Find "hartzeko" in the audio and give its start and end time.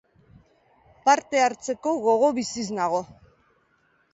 1.45-1.93